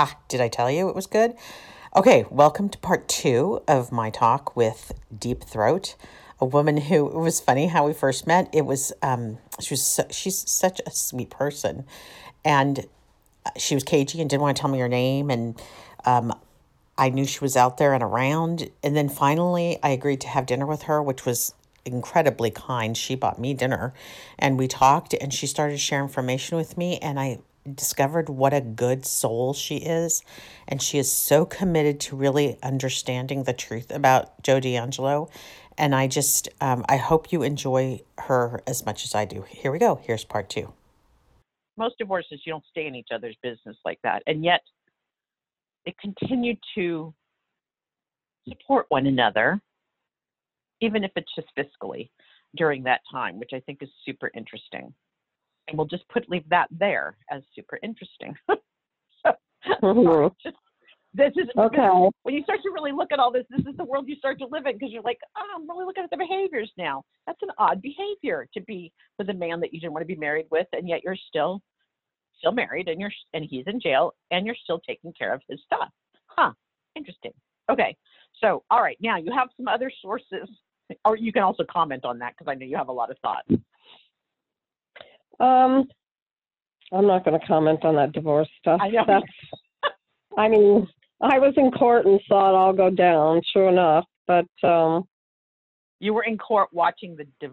[0.00, 1.34] Ha, did I tell you it was good?
[1.94, 5.94] Okay, welcome to part two of my talk with Deep Throat,
[6.40, 8.48] a woman who it was funny how we first met.
[8.54, 11.84] It was um she was su- she's such a sweet person,
[12.46, 12.86] and
[13.58, 15.60] she was cagey and didn't want to tell me her name, and
[16.06, 16.32] um
[16.96, 20.46] I knew she was out there and around, and then finally I agreed to have
[20.46, 21.52] dinner with her, which was
[21.84, 22.96] incredibly kind.
[22.96, 23.92] She bought me dinner,
[24.38, 27.40] and we talked, and she started sharing information with me, and I
[27.74, 30.22] discovered what a good soul she is.
[30.68, 35.30] And she is so committed to really understanding the truth about Joe DeAngelo.
[35.78, 39.42] And I just, um, I hope you enjoy her as much as I do.
[39.48, 40.00] Here we go.
[40.02, 40.72] Here's part two.
[41.76, 44.60] most divorces you don't stay in each other's business like that and yet
[45.86, 47.14] they continue to
[48.48, 49.60] support one another
[50.80, 52.10] even if it's just fiscally
[52.56, 54.92] during that time which i think is super interesting
[55.70, 58.34] and we'll just put leave that there as super interesting.
[59.22, 59.32] So,
[59.82, 60.34] Mhm.
[60.42, 60.56] just
[61.12, 62.10] this is Okay.
[62.22, 64.38] when you start to really look at all this this is the world you start
[64.38, 67.02] to live in because you're like oh, i'm really looking at the behaviors now.
[67.26, 70.16] That's an odd behavior to be with a man that you didn't want to be
[70.16, 71.60] married with and yet you're still
[72.38, 75.60] still married and you're and he's in jail and you're still taking care of his
[75.66, 75.90] stuff.
[76.26, 76.52] Huh.
[76.96, 77.32] Interesting.
[77.70, 77.94] Okay.
[78.40, 78.96] So all right.
[79.00, 80.48] Now you have some other sources.
[81.04, 83.18] Or you can also comment on that because i know you have a lot of
[83.18, 83.46] thoughts
[85.40, 85.88] Um,
[86.92, 88.80] I'm not going to comment on that divorce stuff.
[88.82, 88.90] I.
[89.06, 89.92] That's,
[90.36, 90.86] I mean,
[91.20, 94.04] I was in court and saw it all go down, sure enough.
[94.26, 95.04] But um,
[96.00, 97.52] you were in court watching the div-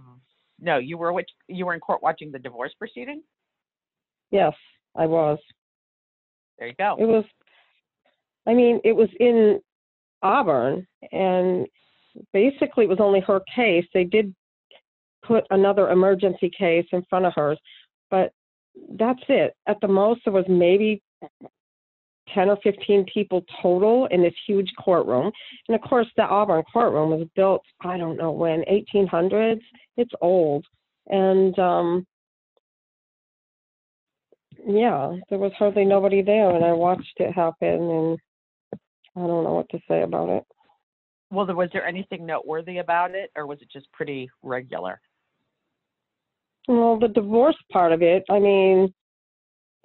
[0.60, 3.22] no you were which you were in court watching the divorce proceeding
[4.32, 4.54] yes,
[4.96, 5.38] I was.
[6.58, 7.24] there you go It was,
[8.48, 9.60] I mean, it was in
[10.24, 11.68] Auburn, and
[12.34, 13.86] basically it was only her case.
[13.94, 14.34] They did
[15.24, 17.60] put another emergency case in front of hers,
[18.98, 19.56] that's it.
[19.68, 21.02] At the most, there was maybe
[22.34, 25.32] 10 or 15 people total in this huge courtroom.
[25.68, 29.62] And of course, the Auburn courtroom was built, I don't know when, 1800s.
[29.98, 30.66] It's old.
[31.08, 32.06] And um,
[34.68, 38.18] yeah, there was hardly nobody there, and I watched it happen, and
[39.16, 40.44] I don't know what to say about it.
[41.30, 45.00] Well, was there anything noteworthy about it, or was it just pretty regular?
[46.68, 48.94] Well, the divorce part of it, I mean,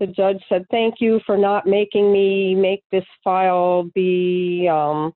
[0.01, 5.13] the judge said, thank you for not making me make this file be, um,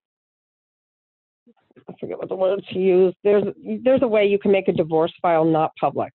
[1.89, 3.15] I forget what the word to use.
[3.25, 3.45] There's,
[3.83, 6.13] there's a way you can make a divorce file not public.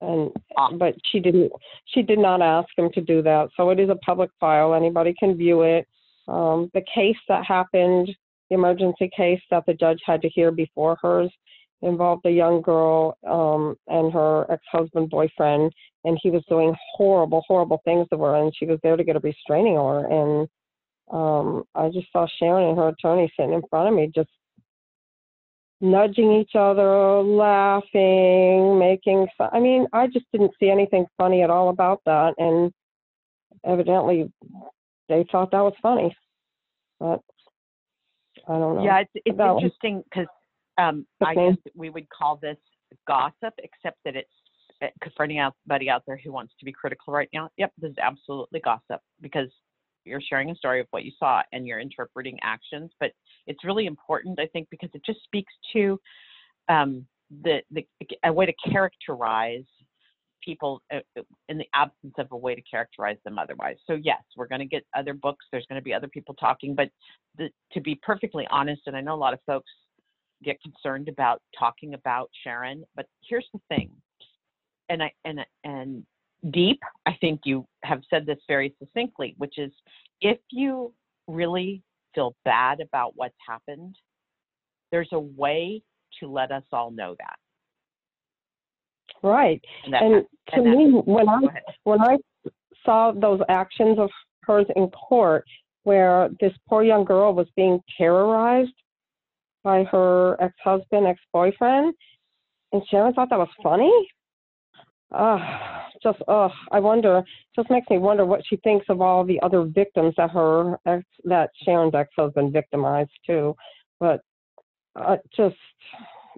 [0.00, 0.72] And, Ah.
[0.72, 1.52] but she didn't,
[1.84, 3.50] she did not ask him to do that.
[3.56, 4.72] So it is a public file.
[4.72, 5.86] Anybody can view it.
[6.26, 8.08] Um, the case that happened,
[8.48, 11.30] the emergency case that the judge had to hear before hers,
[11.82, 15.72] involved a young girl um, and her ex-husband boyfriend,
[16.04, 19.16] and he was doing horrible, horrible things to her, and she was there to get
[19.16, 20.06] a restraining order.
[20.06, 20.48] And
[21.10, 24.30] um, I just saw Sharon and her attorney sitting in front of me, just
[25.80, 29.26] nudging each other, laughing, making.
[29.38, 29.50] Fun.
[29.52, 32.72] I mean, I just didn't see anything funny at all about that, and
[33.64, 34.30] evidently
[35.08, 36.14] they thought that was funny.
[36.98, 37.20] But
[38.46, 38.84] I don't know.
[38.84, 40.26] Yeah, it's it's interesting because
[40.78, 42.56] um, I guess we would call this
[43.06, 44.28] gossip, except that it's
[44.80, 47.98] because for anybody out there who wants to be critical right now, yep, this is
[48.00, 49.48] absolutely gossip because
[50.04, 52.90] you're sharing a story of what you saw and you're interpreting actions.
[52.98, 53.12] But
[53.46, 56.00] it's really important, I think, because it just speaks to
[56.68, 57.06] um,
[57.42, 57.86] the the
[58.24, 59.64] a way to characterize
[60.42, 63.76] people uh, uh, in the absence of a way to characterize them otherwise.
[63.86, 65.44] So yes, we're going to get other books.
[65.52, 66.88] There's going to be other people talking, but
[67.36, 69.70] the, to be perfectly honest, and I know a lot of folks
[70.42, 73.90] get concerned about talking about Sharon, but here's the thing,
[74.88, 76.04] and I and and
[76.50, 79.72] deep, I think you have said this very succinctly, which is
[80.20, 80.92] if you
[81.26, 81.82] really
[82.14, 83.96] feel bad about what's happened,
[84.90, 85.82] there's a way
[86.18, 87.36] to let us all know that.
[89.22, 89.62] Right.
[89.84, 90.24] And that, And
[90.54, 91.40] to and me, when I
[91.84, 92.16] when I
[92.84, 94.08] saw those actions of
[94.42, 95.44] hers in court,
[95.84, 98.72] where this poor young girl was being terrorized
[99.62, 101.94] by her ex-husband, ex-boyfriend,
[102.72, 103.92] and Sharon thought that was funny.
[105.12, 105.38] Uh,
[106.02, 107.22] just uh, I wonder.
[107.56, 111.04] Just makes me wonder what she thinks of all the other victims that her ex,
[111.24, 113.56] that Sharon's ex-husband victimized too.
[113.98, 114.20] But
[114.94, 115.56] uh, it just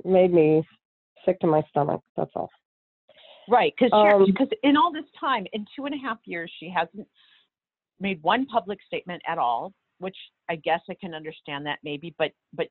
[0.04, 0.66] made me
[1.24, 2.00] sick to my stomach.
[2.16, 2.48] That's all.
[3.48, 6.70] Right, because Um, because in all this time, in two and a half years, she
[6.70, 7.06] hasn't
[8.00, 9.72] made one public statement at all.
[9.98, 10.16] Which
[10.48, 12.68] I guess I can understand that maybe, but but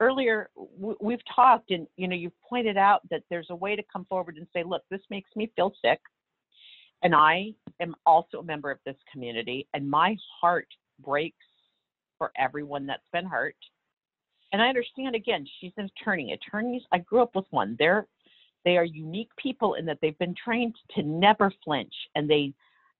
[0.00, 3.82] earlier w- we've talked, and you know you've pointed out that there's a way to
[3.92, 6.00] come forward and say, look, this makes me feel sick,
[7.02, 10.68] and I am also a member of this community, and my heart
[11.04, 11.36] breaks
[12.18, 13.56] for everyone that's been hurt.
[14.52, 16.32] And I understand again, she's an attorney.
[16.32, 17.76] Attorneys, I grew up with one.
[17.78, 18.06] They're
[18.64, 22.52] they are unique people in that they've been trained to never flinch and they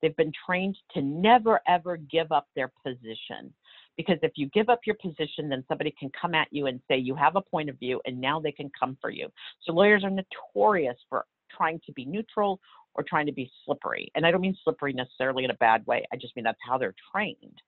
[0.02, 3.52] they've been trained to never ever give up their position.
[3.96, 6.96] Because if you give up your position, then somebody can come at you and say
[6.96, 9.28] you have a point of view and now they can come for you.
[9.62, 11.24] So lawyers are notorious for
[11.56, 12.60] trying to be neutral
[12.94, 14.10] or trying to be slippery.
[14.14, 16.04] And I don't mean slippery necessarily in a bad way.
[16.12, 17.60] I just mean that's how they're trained.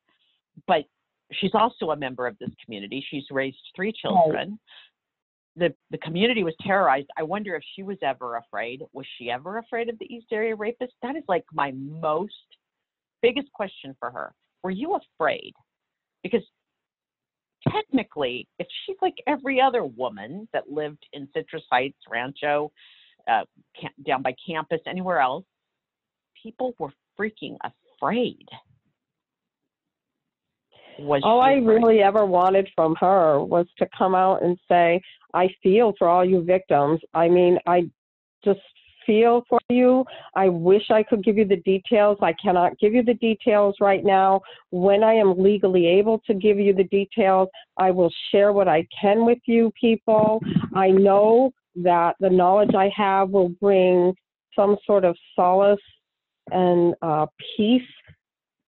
[0.67, 0.84] But
[1.32, 3.05] she's also a member of this community.
[3.11, 4.58] She's raised three children.
[5.56, 7.08] The the community was terrorized.
[7.17, 8.82] I wonder if she was ever afraid.
[8.93, 10.93] Was she ever afraid of the East Area rapist?
[11.02, 12.34] That is like my most
[13.22, 14.34] biggest question for her.
[14.62, 15.55] Were you afraid?
[16.31, 16.46] Because
[17.69, 22.73] technically, if she's like every other woman that lived in Citrus Heights, Rancho,
[23.28, 23.43] uh,
[24.06, 25.44] down by campus, anywhere else,
[26.40, 28.46] people were freaking afraid.
[30.99, 31.67] Was all I afraid?
[31.67, 35.00] really ever wanted from her was to come out and say,
[35.34, 37.00] I feel for all you victims.
[37.12, 37.90] I mean, I
[38.44, 38.61] just
[39.06, 40.05] feel for you.
[40.35, 42.19] I wish I could give you the details.
[42.20, 44.41] I cannot give you the details right now.
[44.70, 47.49] When I am legally able to give you the details,
[47.79, 50.41] I will share what I can with you people.
[50.75, 54.14] I know that the knowledge I have will bring
[54.55, 55.79] some sort of solace
[56.50, 57.26] and uh,
[57.56, 57.82] peace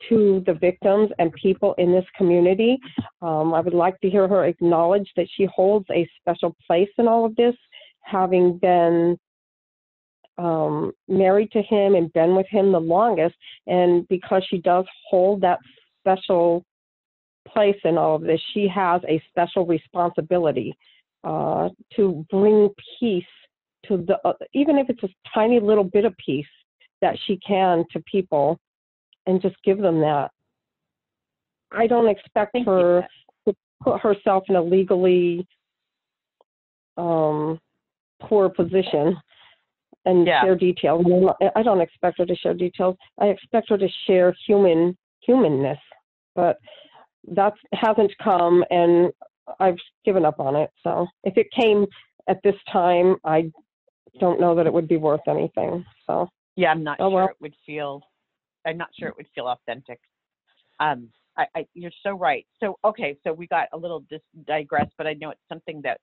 [0.09, 2.79] to the victims and people in this community.
[3.21, 7.09] Um, I would like to hear her acknowledge that she holds a special place in
[7.09, 7.55] all of this,
[8.03, 9.19] having been
[10.39, 13.35] um, married to him and been with him the longest.
[13.67, 15.59] And because she does hold that
[16.01, 16.65] special
[17.47, 20.77] place in all of this, she has a special responsibility
[21.25, 23.25] uh, to bring peace
[23.87, 26.47] to the, uh, even if it's a tiny little bit of peace
[27.01, 28.59] that she can to people
[29.27, 30.31] and just give them that.
[31.71, 33.07] I don't expect Thank her
[33.47, 33.53] you.
[33.53, 35.47] to put herself in a legally
[36.97, 37.61] um,
[38.21, 39.17] poor position
[40.09, 40.43] and yeah.
[40.43, 41.05] share details.
[41.55, 42.97] I don't expect her to share details.
[43.21, 45.79] I expect her to share human humanness,
[46.35, 46.57] but
[47.35, 49.13] that hasn't come, and
[49.61, 50.71] I've given up on it.
[50.83, 51.85] So if it came
[52.29, 53.51] at this time, I
[54.19, 55.85] don't know that it would be worth anything.
[56.07, 57.29] So yeah, I'm not oh, sure well.
[57.29, 58.01] it would feel.
[58.67, 60.01] I'm not sure it would feel authentic.
[60.81, 62.47] Um, I, I, you're so right.
[62.61, 66.01] So okay, so we got a little dis- digress, but I know it's something that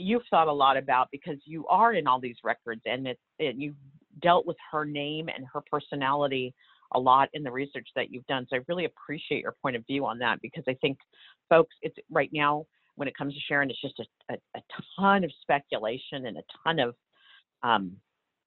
[0.00, 3.60] you've thought a lot about because you are in all these records, and it's and
[3.60, 3.76] you've
[4.20, 6.54] dealt with her name and her personality
[6.92, 8.46] a lot in the research that you've done.
[8.48, 10.98] So I really appreciate your point of view on that because I think
[11.48, 12.66] folks, it's right now
[12.96, 14.60] when it comes to Sharon, it's just a, a, a
[14.98, 16.94] ton of speculation and a ton of,
[17.62, 17.92] um,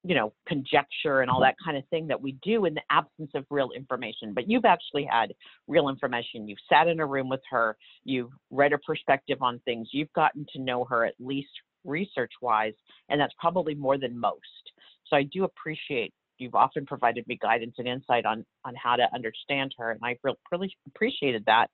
[0.04, 1.44] you know, conjecture and all mm-hmm.
[1.44, 4.34] that kind of thing that we do in the absence of real information.
[4.34, 5.32] But you've actually had
[5.68, 6.48] real information.
[6.48, 7.76] You've sat in a room with her.
[8.04, 9.88] You've read her perspective on things.
[9.92, 11.50] You've gotten to know her at least
[11.84, 12.74] research wise,
[13.08, 14.72] and that's probably more than most.
[15.06, 19.06] So I do appreciate you've often provided me guidance and insight on on how to
[19.14, 20.16] understand her, and I
[20.50, 21.68] really appreciated that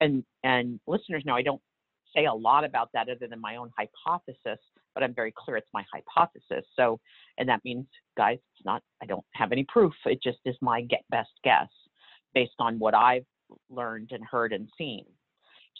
[0.00, 1.60] and and listeners know I don't
[2.16, 4.58] say a lot about that other than my own hypothesis,
[4.94, 6.64] but I'm very clear it's my hypothesis.
[6.74, 6.98] So,
[7.38, 9.92] and that means, guys, it's not, I don't have any proof.
[10.06, 11.68] It just is my get best guess
[12.34, 13.24] based on what I've
[13.70, 15.04] learned and heard and seen.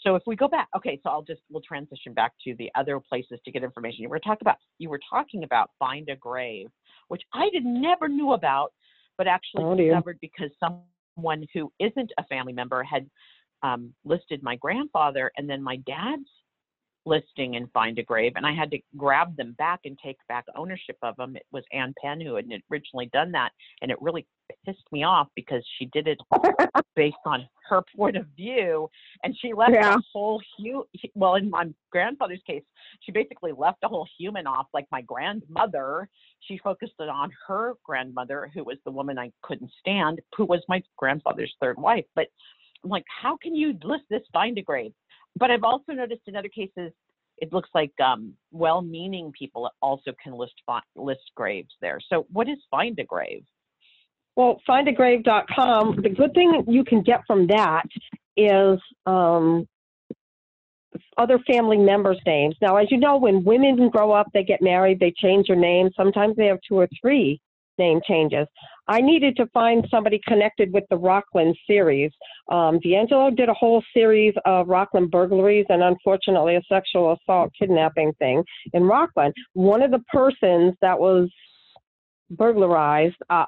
[0.03, 2.99] So if we go back, okay, so I'll just, we'll transition back to the other
[2.99, 4.03] places to get information.
[4.03, 6.67] You were talking about, you were talking about Find a Grave,
[7.07, 8.73] which I did never knew about,
[9.17, 13.09] but actually oh, discovered because someone who isn't a family member had
[13.63, 16.29] um, listed my grandfather and then my dad's
[17.07, 20.43] listing and find a grave and i had to grab them back and take back
[20.55, 24.27] ownership of them it was ann penn who had originally done that and it really
[24.65, 26.19] pissed me off because she did it
[26.95, 28.89] based on her point of view
[29.23, 29.95] and she left yeah.
[29.95, 30.85] a whole hu-
[31.15, 32.63] well in my grandfather's case
[33.01, 36.09] she basically left a whole human off like my grandmother
[36.41, 40.61] she focused it on her grandmother who was the woman i couldn't stand who was
[40.67, 42.27] my grandfather's third wife but
[42.83, 44.91] I'm like, how can you list this find a grave?
[45.37, 46.91] But I've also noticed in other cases,
[47.37, 50.53] it looks like um, well-meaning people also can list
[50.95, 51.99] list graves there.
[52.09, 53.43] So what is find a grave?
[54.35, 55.99] Well, findagrave.com.
[56.01, 57.83] The good thing you can get from that
[58.35, 59.67] is um,
[61.17, 62.55] other family members' names.
[62.61, 65.89] Now, as you know, when women grow up, they get married, they change their name.
[65.97, 67.41] Sometimes they have two or three
[67.77, 68.47] name changes.
[68.87, 72.11] I needed to find somebody connected with the Rocklin series.
[72.49, 78.13] Um, DeAngelo did a whole series of Rocklin burglaries and unfortunately a sexual assault kidnapping
[78.19, 79.33] thing in Rocklin.
[79.53, 81.29] One of the persons that was
[82.29, 83.15] burglarized.
[83.29, 83.45] Uh,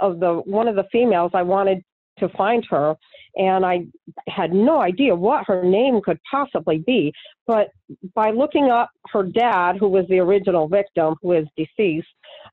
[0.00, 1.82] of the one of the females, I wanted
[2.18, 2.94] to find her,
[3.36, 3.86] and I
[4.28, 7.12] had no idea what her name could possibly be.
[7.46, 7.68] But
[8.14, 12.06] by looking up her dad, who was the original victim, who is deceased,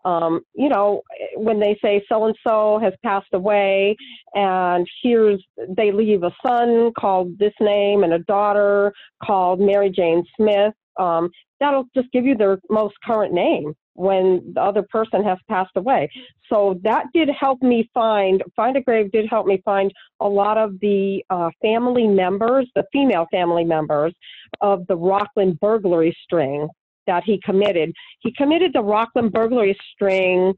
[0.04, 1.02] um, you know,
[1.36, 3.96] when they say so and so has passed away,
[4.34, 10.24] and here's they leave a son called this name and a daughter called Mary Jane
[10.36, 10.74] Smith.
[11.00, 15.72] Um, that'll just give you their most current name when the other person has passed
[15.76, 16.10] away.
[16.50, 20.58] So that did help me find, Find a Grave did help me find a lot
[20.58, 24.14] of the uh, family members, the female family members
[24.62, 26.68] of the Rocklin burglary string
[27.08, 27.94] that he committed.
[28.20, 30.54] He committed the Rocklin burglary string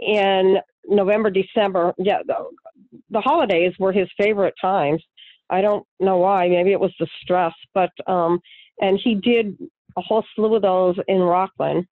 [0.00, 1.92] in November, December.
[1.98, 2.36] Yeah, the,
[3.10, 5.02] the holidays were his favorite times.
[5.50, 6.48] I don't know why.
[6.48, 8.38] Maybe it was the stress, but um,
[8.80, 9.56] and he did
[9.96, 11.84] a whole slew of those in Rocklin.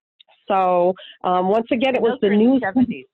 [0.48, 2.62] So um, once again, it was the news.
[2.62, 3.06] 70s.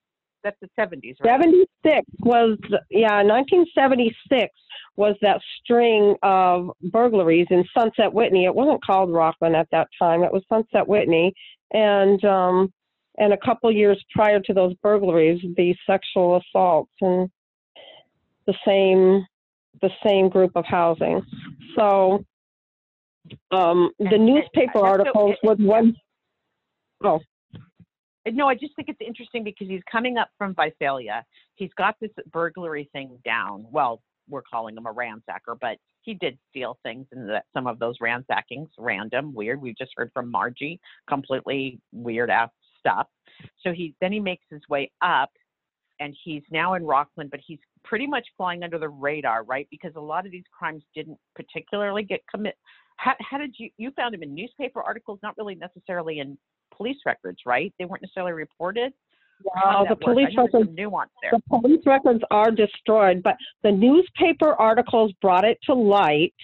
[0.44, 1.40] That's the 70s, right?
[1.40, 2.58] 76 was,
[2.90, 4.50] yeah, 1976
[4.96, 8.44] was that string of burglaries in Sunset Whitney.
[8.46, 10.24] It wasn't called Rocklin at that time.
[10.24, 11.32] It was Sunset Whitney.
[11.72, 12.72] And, um,
[13.18, 17.30] and a couple years prior to those burglaries, the sexual assaults and
[18.46, 19.24] the same,
[19.80, 21.22] the same group of housing.
[21.78, 22.24] So,
[23.52, 25.94] um, the And- and newspaper so- articles it- was one,
[27.04, 27.20] oh,
[28.30, 31.24] No, I just think it's interesting because he's coming up from Visalia.
[31.56, 33.66] He's got this burglary thing down.
[33.70, 37.78] Well, we're calling him a ransacker, but he did steal things and that some of
[37.78, 39.60] those ransackings, random, weird.
[39.60, 43.06] We've just heard from Margie, completely weird ass stuff.
[43.62, 45.30] So he then he makes his way up
[46.00, 49.68] and he's now in Rocklin, but he's pretty much flying under the radar, right?
[49.70, 52.56] Because a lot of these crimes didn't particularly get commit.
[52.96, 56.36] How, how did you you found him in newspaper articles, not really necessarily in
[56.76, 57.72] police records, right?
[57.78, 58.92] They weren't necessarily reported.
[59.44, 61.32] Wow, the police I know there's records nuance there.
[61.32, 66.34] the police records are destroyed, but the newspaper articles brought it to light.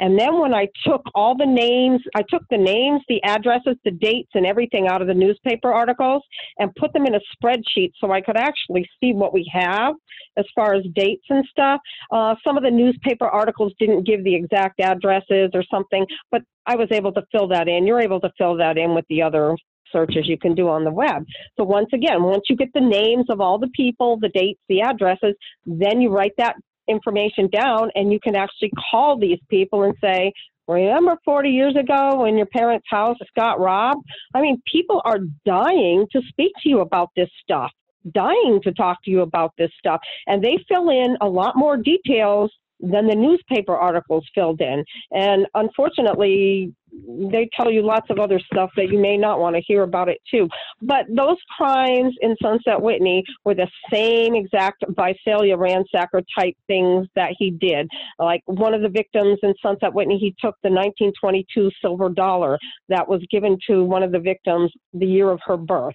[0.00, 3.92] And then when I took all the names, I took the names, the addresses, the
[3.92, 6.22] dates, and everything out of the newspaper articles
[6.58, 9.94] and put them in a spreadsheet so I could actually see what we have
[10.36, 11.80] as far as dates and stuff.
[12.10, 16.74] Uh, some of the newspaper articles didn't give the exact addresses or something, but I
[16.74, 17.86] was able to fill that in.
[17.86, 19.56] You're able to fill that in with the other
[19.92, 21.24] searches you can do on the web.
[21.56, 24.80] So once again, once you get the names of all the people, the dates, the
[24.80, 25.34] addresses,
[25.66, 26.56] then you write that
[26.88, 30.32] information down and you can actually call these people and say,
[30.68, 34.04] remember 40 years ago when your parents' house got robbed?
[34.34, 37.70] I mean, people are dying to speak to you about this stuff,
[38.12, 40.00] dying to talk to you about this stuff.
[40.26, 42.50] And they fill in a lot more details
[42.82, 44.84] than the newspaper articles filled in.
[45.12, 46.74] And unfortunately,
[47.08, 50.08] they tell you lots of other stuff that you may not want to hear about
[50.08, 50.48] it too.
[50.82, 57.34] But those crimes in Sunset Whitney were the same exact Visalia ransacker type things that
[57.38, 57.88] he did.
[58.18, 62.58] Like one of the victims in Sunset Whitney, he took the 1922 silver dollar
[62.88, 65.94] that was given to one of the victims the year of her birth.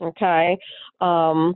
[0.00, 0.56] Okay.
[1.00, 1.54] Um,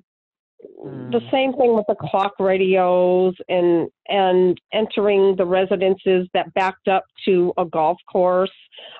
[0.62, 1.30] the Mm.
[1.30, 7.52] same thing with the clock radios and and entering the residences that backed up to
[7.58, 8.52] a golf course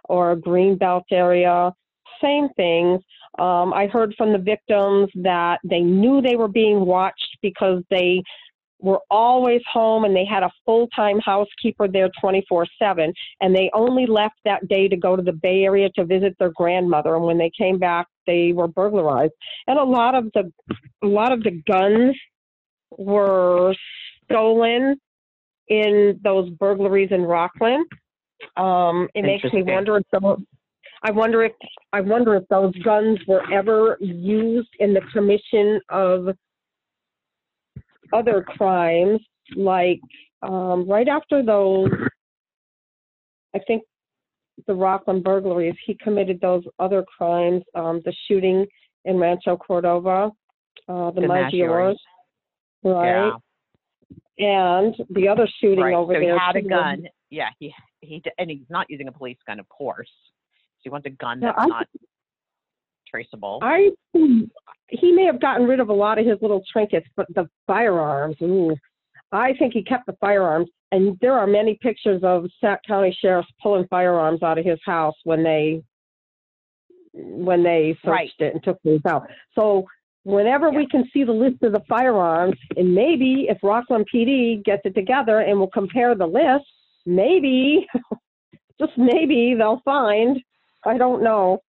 [0.09, 1.73] or a green belt area
[2.21, 3.01] same things
[3.39, 8.23] um, i heard from the victims that they knew they were being watched because they
[8.83, 14.35] were always home and they had a full-time housekeeper there 24/7 and they only left
[14.45, 17.15] that day to go to the bay area to visit their grandmother.
[17.15, 19.33] And when they came back they were burglarized.
[19.67, 20.53] And a lot of the
[21.03, 22.17] a lot of the guns
[22.99, 23.75] were
[24.25, 25.01] stolen
[25.69, 27.83] in those burglaries in Rocklin.
[28.57, 30.41] Um, it makes me wonder if those,
[31.03, 31.53] I wonder if
[31.93, 36.29] I wonder if those guns were ever used in the commission of
[38.13, 39.21] other crimes,
[39.57, 40.01] like
[40.43, 41.89] um, right after those.
[43.55, 43.83] I think
[44.67, 48.67] the Rocklin burglaries, he committed those other crimes, um, the shooting
[49.05, 50.31] in Rancho Cordova,
[50.89, 51.97] uh, the, The Maggiores,
[52.85, 53.33] right?
[54.39, 55.95] And the other shooting right.
[55.95, 56.33] over so there.
[56.33, 57.07] he had a gun.
[57.31, 60.09] Yeah, he he and he's not using a police gun, of course.
[60.09, 61.87] So he wants a gun Yeah, that's I- not
[63.13, 63.59] traceable.
[63.63, 67.49] I he may have gotten rid of a lot of his little trinkets, but the
[67.67, 68.77] firearms, ooh,
[69.33, 70.69] I think he kept the firearms.
[70.93, 75.15] And there are many pictures of Sac County sheriffs pulling firearms out of his house
[75.25, 75.83] when they
[77.15, 78.31] when they searched Right.
[78.39, 79.27] it and took these out.
[79.55, 79.87] So
[80.25, 84.83] whenever we can see the list of the firearms, and maybe if Rocklin PD gets
[84.85, 86.65] it together and will compare the list,
[87.07, 87.87] maybe,
[88.81, 90.41] just maybe they'll find.
[90.85, 91.63] I don't know.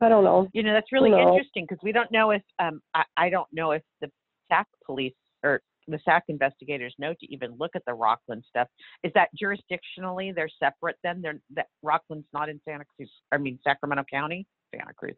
[0.00, 0.48] I don't know.
[0.52, 3.72] You know, that's really interesting because we don't know if um I, I don't know
[3.72, 4.10] if the
[4.48, 8.68] SAC police or the SAC investigators know to even look at the Rocklin stuff.
[9.02, 11.20] Is that jurisdictionally they're separate then?
[11.22, 13.10] They're that Rocklin's not in Santa Cruz.
[13.32, 15.16] I mean Sacramento County, Santa Cruz.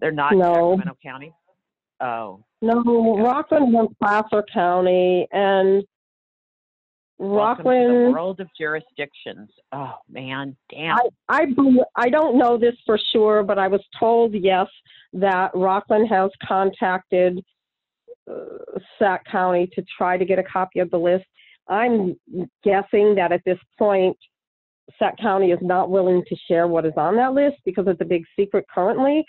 [0.00, 0.52] They're not in No.
[0.52, 1.32] Sacramento County.
[2.00, 5.82] Oh, No, Rocklin is in Placer County, and
[7.18, 8.12] to the Rocklin.
[8.12, 9.50] world of jurisdictions.
[9.72, 10.96] Oh man, damn.
[10.96, 11.46] I I
[11.96, 14.66] I don't know this for sure, but I was told yes
[15.12, 17.42] that Rocklin has contacted
[18.30, 21.24] uh, Sac County to try to get a copy of the list.
[21.68, 22.16] I'm
[22.62, 24.16] guessing that at this point,
[24.98, 28.04] Sac County is not willing to share what is on that list because it's a
[28.04, 29.24] big secret currently.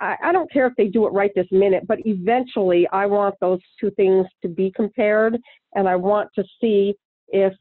[0.00, 3.36] I, I don't care if they do it right this minute, but eventually I want
[3.40, 5.38] those two things to be compared
[5.74, 6.96] and I want to see
[7.28, 7.52] if,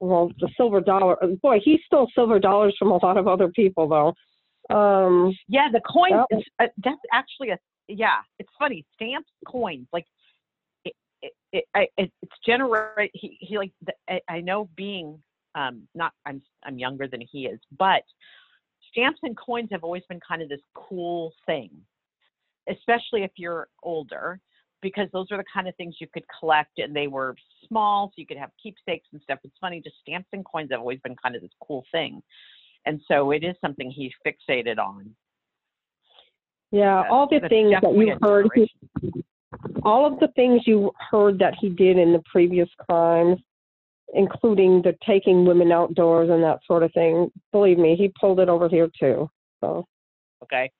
[0.00, 3.88] well, the silver dollar, boy, he stole silver dollars from a lot of other people
[3.88, 4.14] though.
[4.74, 6.24] Um, Yeah, the coins.
[6.30, 8.18] That is- uh, that's actually a yeah.
[8.38, 8.84] It's funny.
[8.94, 10.06] Stamps, coins, like
[10.84, 10.92] it.
[11.22, 13.10] It, it, I- it it's generate.
[13.14, 13.72] He, he like.
[13.84, 15.20] the- I, I know being
[15.56, 16.12] um not.
[16.24, 18.02] I'm I'm younger than he is, but
[18.90, 21.70] stamps and coins have always been kind of this cool thing,
[22.68, 24.40] especially if you're older,
[24.82, 27.34] because those are the kind of things you could collect, and they were
[27.68, 29.38] small, so you could have keepsakes and stuff.
[29.44, 29.80] It's funny.
[29.80, 32.22] Just stamps and coins have always been kind of this cool thing,
[32.86, 35.14] and so it is something he's fixated on.
[36.72, 38.70] yeah, That- all the things that you heard, he,
[39.82, 43.40] all of the things you heard that he did in the previous crimes,
[44.14, 47.30] including the taking women outdoors and that sort of thing.
[47.52, 49.28] Believe me, he pulled it over here too.
[49.60, 49.86] So
[50.42, 50.70] Okay.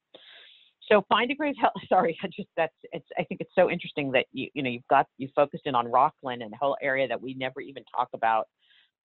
[0.90, 1.74] So find a great help.
[1.88, 3.06] Sorry, I just that's it's.
[3.18, 5.86] I think it's so interesting that you you know you've got you focused in on
[5.86, 8.46] Rocklin and the whole area that we never even talk about.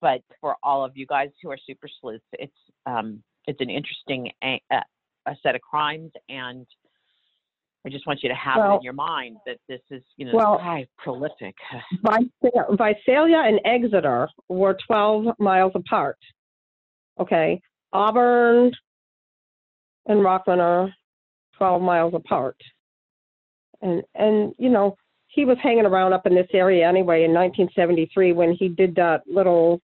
[0.01, 2.53] But for all of you guys who are super sleuths, it's
[2.85, 4.59] um it's an interesting a,
[5.27, 6.65] a, set of crimes, and
[7.85, 10.31] I just want you to have it in your mind that this is you know
[10.33, 11.55] Well- high prolific.
[12.03, 16.17] Visalia and Exeter were 12 miles apart.
[17.19, 17.61] Okay.
[17.93, 18.71] Auburn
[20.07, 20.93] and Rocklin are
[21.57, 22.57] 12 miles apart.
[23.81, 24.95] And, and, you know,
[25.27, 29.21] he was hanging around up in this area anyway in 1973 when he did that
[29.27, 29.81] little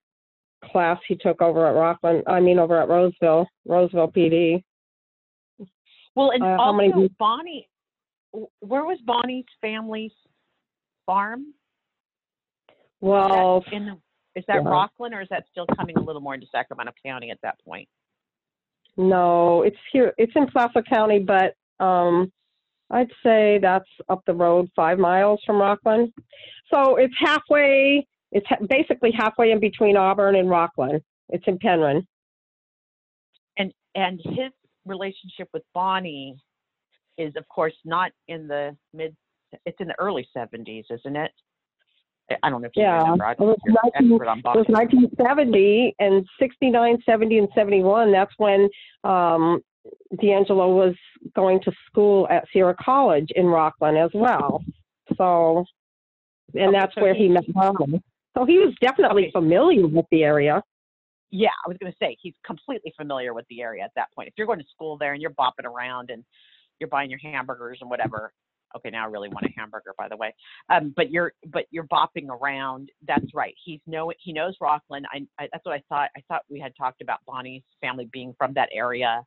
[0.64, 4.62] class he took over at Rocklin, I mean, over at Roseville, Roseville PD.
[6.14, 7.68] Well, and Uh, also many Bonnie,
[8.60, 10.12] where was Bonnie's family's
[11.06, 11.54] farm?
[13.00, 13.92] Well, in the,
[14.34, 14.68] is that yeah.
[14.68, 17.88] Rockland or is that still coming a little more into Sacramento County at that point?
[18.96, 20.14] No, it's here.
[20.18, 22.32] It's in Placer County, but um,
[22.90, 26.12] I'd say that's up the road five miles from Rocklin.
[26.72, 28.06] So it's halfway.
[28.32, 31.00] It's ha- basically halfway in between Auburn and Rocklin.
[31.30, 32.06] It's in Penryn.
[33.56, 34.52] And and his
[34.86, 36.36] relationship with Bonnie
[37.18, 39.16] is of course not in the mid
[39.66, 41.30] it's in the early 70s, isn't it?
[42.42, 43.24] I- don't know if you Yeah, remember.
[43.24, 43.56] I it was
[43.98, 48.12] 19 on It was 1970 and 69, 70, and 71.
[48.12, 48.68] That's when
[49.04, 49.62] um,
[50.14, 50.94] DeAngelo was
[51.34, 54.62] going to school at Sierra College in Rocklin as well.
[55.16, 55.64] So,
[56.54, 58.02] and that's where he- met Bonnie.
[58.36, 60.62] So he was definitely familiar with the area.
[61.30, 64.28] Yeah, I was going to say he's completely familiar with the area at that point.
[64.28, 66.24] If you're going to school there and you're bopping around and
[66.78, 68.32] you're buying your hamburgers and whatever.
[68.74, 70.34] Okay, now I really want a hamburger, by the way.
[70.70, 72.90] Um, but you're but you're bopping around.
[73.06, 73.54] That's right.
[73.62, 75.02] He's know he knows Rocklin.
[75.12, 76.10] I, I that's what I thought.
[76.16, 79.22] I thought we had talked about Bonnie's family being from that area.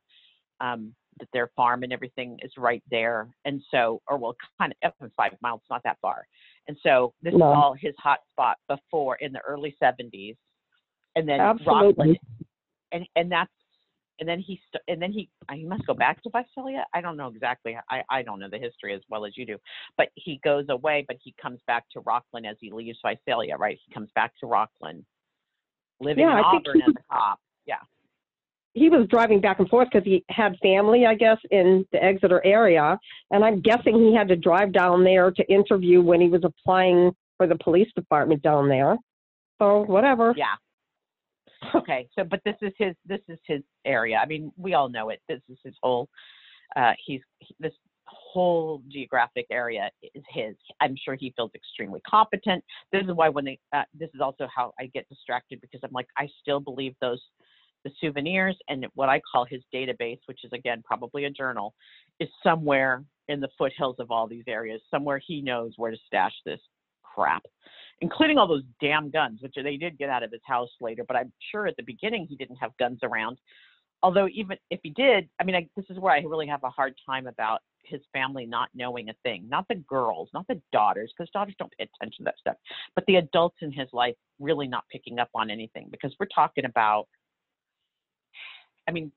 [0.60, 4.88] Um, that their farm and everything is right there, and so or well, kind of
[4.88, 6.26] up in five miles, not that far.
[6.68, 7.38] And so this No.
[7.38, 10.36] is all his hot spot before in the early 70s,
[11.14, 12.08] and then Absolutely.
[12.08, 12.16] Rocklin
[12.92, 13.50] and and that's
[14.18, 16.86] and then he st- and then he uh, he must go back to Visalia.
[16.94, 17.76] I don't know exactly.
[17.90, 19.58] I I don't know the history as well as you do,
[19.96, 23.56] but he goes away, but he comes back to Rocklin as he leaves Visalia.
[23.56, 23.78] Right?
[23.86, 25.04] He comes back to Rocklin,
[26.00, 27.40] living Yeah, in I Auburn as a cop.
[27.66, 27.76] Yeah.
[28.76, 32.44] He was driving back and forth because he had family, I guess, in the Exeter
[32.44, 32.98] area.
[33.30, 37.12] And I'm guessing he had to drive down there to interview when he was applying
[37.38, 38.98] for the police department down there.
[39.58, 40.34] So, whatever.
[40.36, 40.56] Yeah.
[41.74, 42.06] Okay.
[42.14, 44.18] So, but this is his this is his area.
[44.22, 45.20] I mean, we all know it.
[45.26, 46.10] This is his whole.
[46.76, 47.72] Uh, he's he- this
[48.06, 50.54] whole geographic area is his.
[50.82, 52.62] I'm sure he feels extremely competent.
[52.92, 53.58] This is why when they.
[53.72, 57.22] Uh, this is also how I get distracted because I'm like I still believe those
[57.86, 61.68] the souvenirs and what I call his database, which is again probably a journal,
[62.18, 62.94] is somewhere
[63.28, 64.80] in the foothills of all these areas.
[64.90, 66.60] Somewhere he knows where to stash this
[67.14, 67.44] crap
[68.02, 71.02] including all those damn guns, which they did get out of his house later.
[71.08, 73.38] But I'm sure at the beginning he didn't have guns around.
[74.02, 76.70] although even if he did, I mean, I, this is where I really have a
[76.70, 79.48] hard time about his family not knowing a thing.
[79.48, 82.56] Not the girls, not the daughters, because daughters don't pay attention to that stuff,
[82.94, 86.64] but the adults in his life really not picking up on anything because we're talking
[86.64, 87.08] about.
[88.88, 89.12] I mean,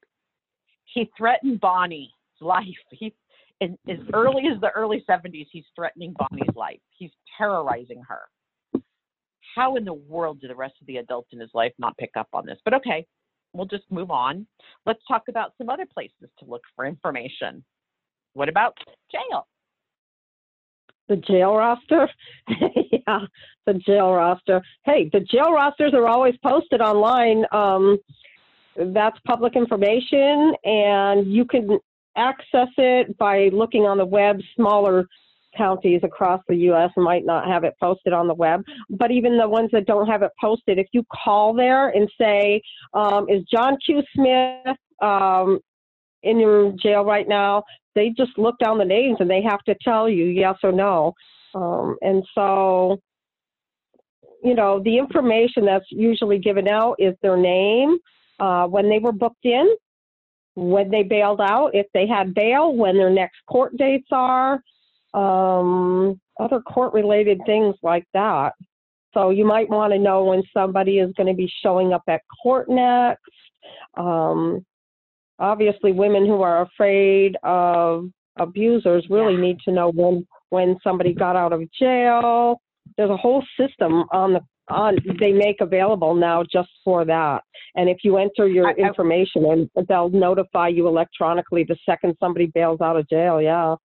[0.86, 2.10] he threatened Bonnie's
[2.41, 2.65] life.
[2.91, 3.13] He,
[3.62, 6.79] in, as early as the early 70s, he's threatening Bonnie's life.
[6.97, 8.21] He's terrorizing her.
[9.55, 12.12] How in the world do the rest of the adults in his life not pick
[12.15, 12.60] up on this?
[12.63, 13.05] But okay,
[13.53, 14.47] we'll just move on.
[14.86, 17.63] Let's talk about some other places to look for information.
[18.34, 18.77] What about
[19.12, 19.47] jail?
[21.08, 22.08] The jail roster?
[22.47, 23.19] yeah,
[23.65, 24.62] the jail roster.
[24.86, 27.45] Hey, the jail rosters are always posted online.
[27.51, 27.97] Um,
[28.94, 31.80] that's public information, and you can
[32.15, 34.39] access it by looking on the web.
[34.56, 35.06] Smaller
[35.58, 36.92] counties across the U.S.
[36.96, 40.22] might not have it posted on the web, but even the ones that don't have
[40.22, 42.62] it posted, if you call there and say,
[42.94, 44.04] um, "Is John Q.
[44.15, 45.60] Smith um,
[46.24, 47.63] in your jail right now?"
[47.96, 51.13] they just look down the names and they have to tell you yes or no.
[51.54, 53.00] Um, and so,
[54.44, 57.98] you know, the information that's usually given out is their name,
[58.39, 59.75] uh, when they were booked in,
[60.56, 64.62] when they bailed out, if they had bail, when their next court dates are,
[65.13, 68.54] um, other court related things like that.
[69.13, 72.21] So you might want to know when somebody is going to be showing up at
[72.43, 73.23] court next.
[73.97, 74.65] Um,
[75.39, 79.41] obviously, women who are afraid of abusers really Yeah.
[79.41, 82.60] need to know when when somebody got out of jail.
[82.97, 87.43] There's a whole system on the on they make available now just for that.
[87.75, 92.15] And if you enter your I- I- information, and they'll notify you electronically the second
[92.19, 93.41] somebody bails out of jail.
[93.41, 93.75] Yeah.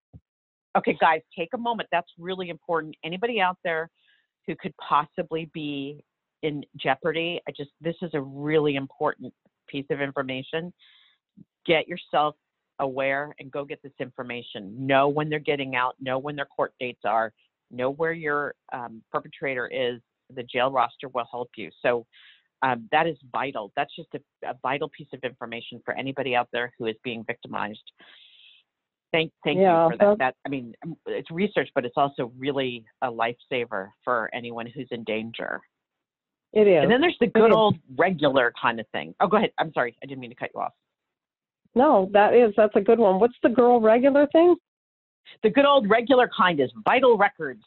[0.76, 1.88] Okay, guys, take a moment.
[1.92, 2.96] That's really important.
[3.04, 3.90] Anybody out there
[4.46, 6.02] who could possibly be
[6.42, 9.32] in jeopardy, I just, this is a really important
[9.68, 10.72] piece of information.
[11.64, 12.34] Get yourself
[12.80, 14.74] aware and go get this information.
[14.84, 17.32] Know when they're getting out, know when their court dates are,
[17.70, 20.00] know where your um, perpetrator is.
[20.34, 21.70] The jail roster will help you.
[21.82, 22.06] So
[22.62, 23.72] um, that is vital.
[23.76, 27.24] That's just a, a vital piece of information for anybody out there who is being
[27.26, 27.82] victimized.
[29.12, 30.18] Thank, thank Yeah, you for that.
[30.18, 34.88] That I mean, um, it's research, but it's also really a lifesaver for anyone who's
[34.90, 35.60] in danger.
[36.52, 36.82] It is.
[36.82, 39.14] And then there's the good old regular kind of thing.
[39.20, 39.50] Oh, go ahead.
[39.58, 39.96] I'm sorry.
[40.02, 40.72] I didn't mean to cut you off.
[41.74, 43.18] No, that is that's a good one.
[43.18, 44.56] What's the girl regular thing?
[45.42, 47.62] The good old regular kind is vital records.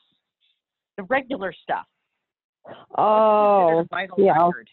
[0.98, 1.86] The regular stuff.
[2.98, 4.32] Oh, considered a vital yeah.
[4.32, 4.70] record?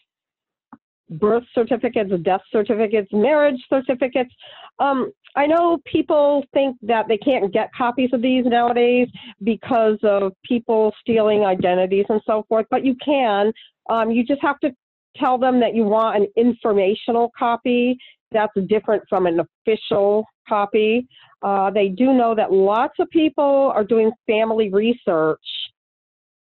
[1.09, 4.33] birth certificates, death certificates, marriage certificates.
[4.79, 9.07] Um, I know people think that they can't get copies of these nowadays
[9.43, 13.51] because of people stealing identities and so forth, but you can.
[13.89, 14.71] Um, you just have to
[15.17, 17.97] tell them that you want an informational copy.
[18.31, 21.07] That's different from an official copy.
[21.41, 25.39] Uh, they do know that lots of people are doing family research,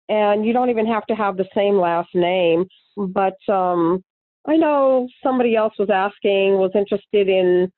[0.09, 2.67] and you don't even have to have the same last name.
[2.97, 4.03] But um,
[4.47, 7.71] I know somebody else was asking, was interested in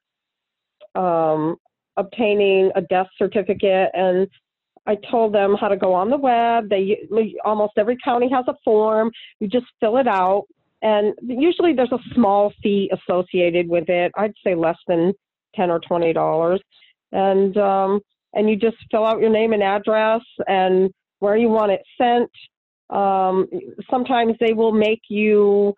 [0.94, 1.56] um,
[1.96, 4.28] obtaining a death certificate, and
[4.87, 6.68] I told them how to go on the web.
[6.68, 6.98] They
[7.44, 9.10] almost every county has a form.
[9.40, 10.44] You just fill it out,
[10.82, 14.12] and usually there's a small fee associated with it.
[14.16, 15.12] I'd say less than
[15.54, 16.60] ten or twenty dollars,
[17.12, 18.00] and um,
[18.34, 20.90] and you just fill out your name and address and
[21.24, 22.30] where you want it sent.
[22.90, 23.48] Um,
[23.90, 25.74] sometimes they will make you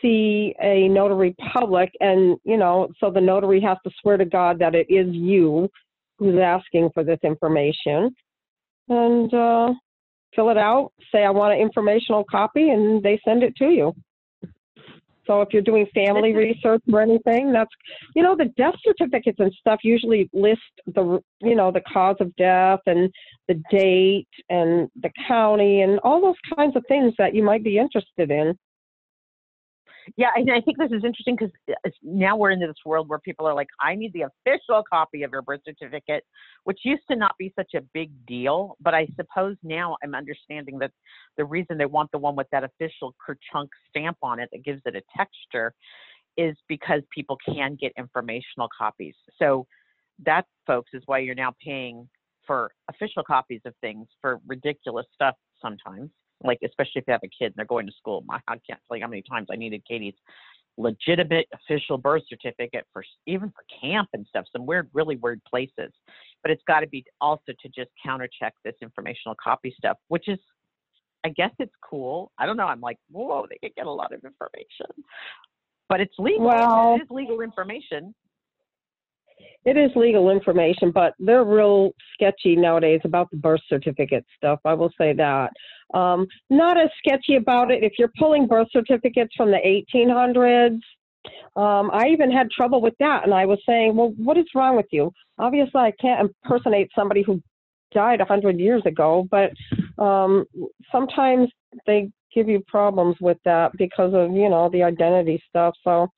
[0.00, 4.58] see a notary public and you know so the notary has to swear to god
[4.58, 5.68] that it is you
[6.18, 8.10] who's asking for this information
[8.88, 9.72] and uh,
[10.34, 13.92] fill it out say i want an informational copy and they send it to you
[15.26, 17.70] so if you're doing family research or anything that's
[18.14, 22.34] you know the death certificates and stuff usually list the you know the cause of
[22.36, 23.10] death and
[23.48, 27.78] the date and the county and all those kinds of things that you might be
[27.78, 28.56] interested in
[30.16, 33.18] Yeah, and I think this is interesting because uh, now we're into this world where
[33.18, 36.24] people are like, I need the official copy of your birth certificate,
[36.64, 38.76] which used to not be such a big deal.
[38.80, 40.90] But I suppose now I'm understanding that
[41.36, 44.82] the reason they want the one with that official Kerchunk stamp on it that gives
[44.86, 45.72] it a texture
[46.36, 49.14] is because people can get informational copies.
[49.38, 49.66] So
[50.24, 52.08] that, folks, is why you're now paying
[52.46, 56.10] for official copies of things for ridiculous stuff sometimes
[56.44, 58.24] like especially if you have a kid and they're going to school.
[58.26, 60.14] My, I can't tell you how many times I needed Katie's
[60.78, 65.92] legitimate official birth certificate for even for camp and stuff, some weird, really weird places.
[66.42, 70.28] But it's got to be also to just counter check this informational copy stuff, which
[70.28, 70.38] is,
[71.24, 72.32] I guess it's cool.
[72.38, 72.66] I don't know.
[72.66, 75.04] I'm like, whoa, they could get a lot of information.
[75.88, 76.46] but it's legal.
[76.46, 78.14] Well- it is legal information.
[79.64, 84.58] It is legal information, but they're real sketchy nowadays about the birth certificate stuff.
[84.64, 85.52] I will say that.
[85.94, 90.80] Um, not as sketchy about it if you're pulling birth certificates from the 1800s.
[91.54, 94.74] Um, I even had trouble with that, and I was saying, well, what is wrong
[94.74, 95.12] with you?
[95.38, 97.40] Obviously, I can't impersonate somebody who
[97.92, 99.52] died 100 years ago, but
[100.02, 100.44] um,
[100.90, 101.48] sometimes
[101.86, 105.74] they give you problems with that because of, you know, the identity stuff.
[105.84, 106.08] So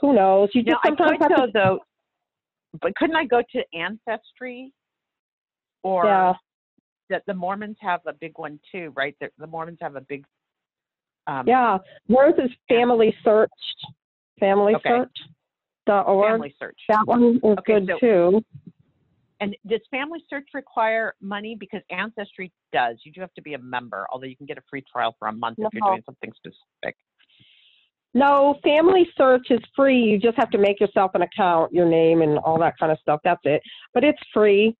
[0.00, 0.50] who knows?
[0.54, 1.78] You Now just I sometimes could have to though,
[2.80, 4.72] but couldn't I go to Ancestry?
[5.82, 6.34] Or Yeah.
[7.10, 9.16] that the Mormons have a big one too, right?
[9.20, 10.24] The, the Mormons have a big.
[11.26, 13.50] Um, Yeah, yours is Family Search,
[14.40, 14.88] Family Okay.
[14.88, 15.16] Search
[15.86, 16.32] dot org.
[16.32, 16.78] Family Search.
[16.88, 18.44] That one is Okay, good so- too.
[19.40, 21.56] And does Family Search require money?
[21.58, 22.98] Because Ancestry does.
[23.04, 25.26] You do have to be a member, although you can get a free trial for
[25.26, 26.96] a month if you're doing something specific.
[28.14, 29.98] No, Family Search is free.
[29.98, 32.98] You just have to make yourself an account, your name, and all that kind of
[33.00, 33.20] stuff.
[33.24, 33.62] That's it.
[33.94, 34.76] But it's free,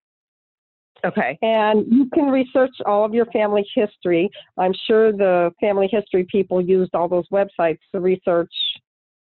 [1.04, 1.38] Okay.
[1.40, 4.30] and you can research all of your family history.
[4.58, 8.52] I'm sure the family history people used all those websites to research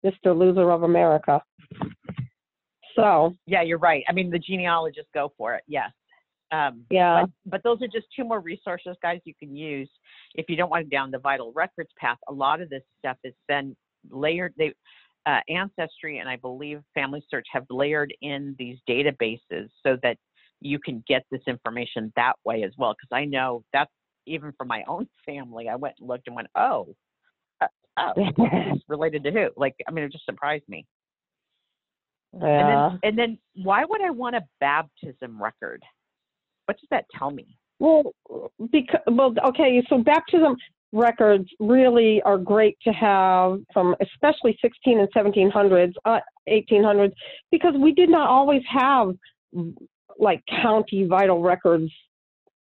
[0.05, 0.37] Mr.
[0.37, 1.41] Loser of America.
[2.95, 4.03] So, Yeah, you're right.
[4.09, 5.63] I mean, the genealogists go for it.
[5.67, 5.91] Yes.
[6.51, 7.23] Um, yeah.
[7.23, 9.89] but, but those are just two more resources, guys, you can use
[10.35, 12.17] if you don't want to go down the vital records path.
[12.29, 13.75] A lot of this stuff is then
[14.11, 14.53] layered.
[14.57, 14.73] They,
[15.25, 20.17] uh, Ancestry and I believe Family Search have layered in these databases so that
[20.61, 22.93] you can get this information that way as well.
[22.93, 23.91] Because I know that's
[24.25, 25.69] even for my own family.
[25.69, 26.87] I went and looked and went, oh,
[27.61, 27.67] uh,
[27.97, 28.13] oh,
[28.87, 29.49] related to who?
[29.57, 30.85] Like, I mean, it just surprised me.
[32.33, 32.47] yeah.
[32.47, 35.83] And then, and then why would I want a baptism record?
[36.65, 37.57] What does that tell me?
[37.79, 38.11] Well,
[38.71, 39.83] because well, okay.
[39.87, 40.55] So baptism
[40.93, 46.19] records really are great to have from especially 16 and 1700s, uh,
[46.49, 47.11] 1800s,
[47.51, 49.13] because we did not always have
[50.19, 51.91] like county vital records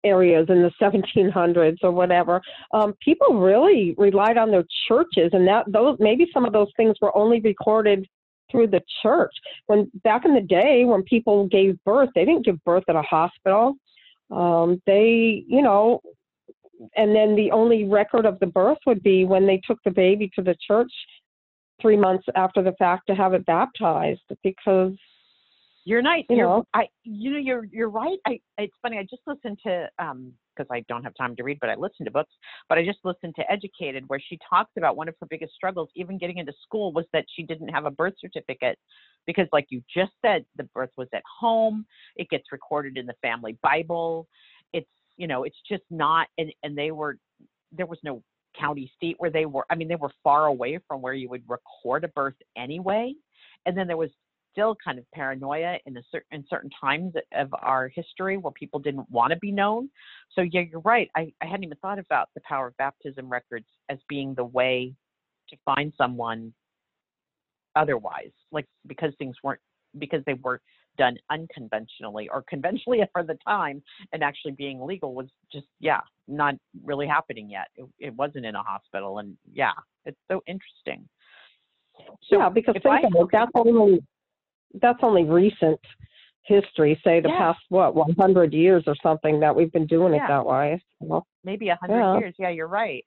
[0.04, 2.42] areas in the 1700s or whatever.
[2.74, 6.96] Um, people really relied on their churches, and that those maybe some of those things
[7.02, 8.08] were only recorded
[8.52, 9.34] through the church.
[9.68, 13.02] When back in the day, when people gave birth, they didn't give birth at a
[13.02, 13.76] hospital.
[14.32, 16.02] Um, they, you know,
[16.96, 20.30] and then the only record of the birth would be when they took the baby
[20.36, 20.92] to the church
[21.82, 24.94] three months after the fact to have it baptized because
[25.86, 26.24] You're nice.
[26.30, 26.66] You you're, know.
[26.74, 28.18] I, you know, you're you're right.
[28.26, 28.98] I, it's funny.
[28.98, 32.06] I just listened to um because I don't have time to read, but I listen
[32.06, 32.32] to books.
[32.70, 35.90] But I just listened to Educated, where she talks about one of her biggest struggles,
[35.96, 38.78] even getting into school, was that she didn't have a birth certificate
[39.26, 41.86] because, like you just said, the birth was at home.
[42.16, 44.28] It gets recorded in the family Bible.
[44.74, 46.28] It's you know, it's just not.
[46.38, 47.18] And and they were
[47.72, 48.22] there was no
[48.60, 49.66] county seat where they were.
[49.70, 53.14] I mean, they were far away from where you would record a birth anyway.
[53.66, 54.10] And then there was
[54.52, 58.80] still kind of paranoia in a certain in certain times of our history where people
[58.80, 59.90] didn't want to be known.
[60.34, 61.10] So yeah, you're right.
[61.16, 64.94] I, I hadn't even thought about the power of baptism records as being the way
[65.50, 66.54] to find someone
[67.76, 68.32] otherwise.
[68.52, 69.62] Like because things weren't
[69.98, 70.62] because they were
[70.98, 76.56] done unconventionally or conventionally for the time and actually being legal was just yeah, not
[76.84, 77.68] really happening yet.
[77.76, 79.72] It, it wasn't in a hospital and yeah,
[80.06, 81.08] it's so interesting.
[82.30, 84.00] So yeah, because think I- it, that's only
[84.82, 85.80] that's only recent
[86.46, 87.00] history.
[87.04, 87.38] Say the Yeah.
[87.38, 90.26] past what 100 years or something that we've been doing Yeah.
[90.26, 90.84] it that way.
[91.00, 92.18] Well, maybe a hundred Yeah.
[92.20, 92.36] years.
[92.38, 93.06] Yeah, you're right.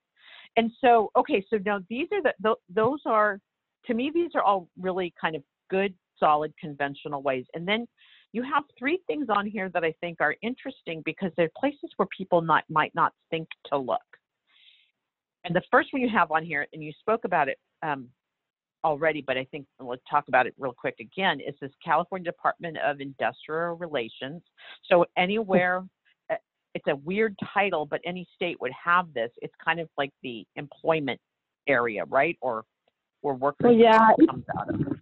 [0.56, 3.40] And so, okay, so now these are the th- those are
[3.86, 7.44] to me these are all really kind of good, solid, conventional ways.
[7.54, 7.86] And then
[8.32, 12.08] you have three things on here that I think are interesting because they're places where
[12.16, 14.00] people not might not think to look.
[15.44, 18.08] And the first one you have on here, and you spoke about it um,
[18.84, 21.40] already, but I think we'll talk about it real quick again.
[21.40, 24.42] Is this California Department of Industrial Relations?
[24.88, 25.84] So anywhere
[26.30, 26.34] uh,
[26.74, 29.30] it's a weird title, but any state would have this.
[29.40, 31.20] It's kind of like the employment
[31.68, 32.36] area, right?
[32.40, 32.64] Or
[33.20, 34.95] where workers Well, yeah, comes out of.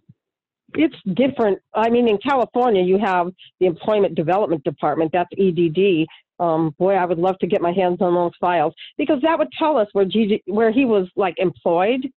[0.77, 1.59] It's different.
[1.73, 3.27] I mean, in California, you have
[3.59, 5.11] the Employment Development Department.
[5.11, 6.05] That's EDD.
[6.39, 9.47] Um, boy, I would love to get my hands on those files because that would
[9.57, 12.09] tell us where GG, where he was like employed,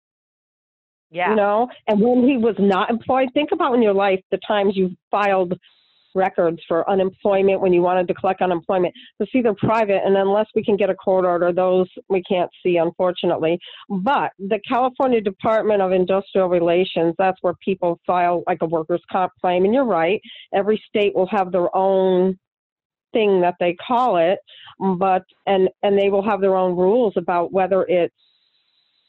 [1.12, 1.30] Yeah.
[1.30, 3.30] you know, and when he was not employed.
[3.34, 5.54] Think about in your life the times you filed
[6.16, 8.94] records for unemployment when you wanted to collect unemployment.
[9.20, 12.78] It's either private, and unless we can get a court order, those we can't see,
[12.78, 13.60] unfortunately.
[13.90, 19.32] But the California Department of Industrial Relations, that's where people file like a workers' comp
[19.42, 19.66] claim.
[19.66, 20.22] And you're right,
[20.54, 22.38] every state will have their own
[23.14, 24.40] thing that they call it,
[24.98, 28.14] but and and they will have their own rules about whether it's